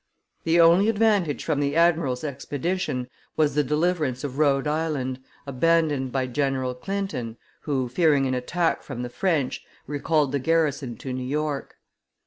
The 0.45 0.59
only 0.59 0.89
advantage 0.89 1.43
from 1.45 1.59
the 1.59 1.75
admiral's 1.75 2.23
expedition 2.23 3.07
was 3.37 3.53
the 3.53 3.63
deliverance 3.63 4.23
of 4.23 4.39
Rhode 4.39 4.65
Island, 4.65 5.19
abandoned 5.45 6.11
by 6.11 6.25
General 6.25 6.73
Clinton, 6.73 7.37
who, 7.59 7.87
fearing 7.87 8.25
an 8.25 8.33
attack 8.33 8.81
from 8.81 9.03
the 9.03 9.09
French, 9.11 9.63
recalled 9.85 10.31
the 10.31 10.39
garrison 10.39 10.97
to 10.97 11.13
New 11.13 11.21
York. 11.23 11.75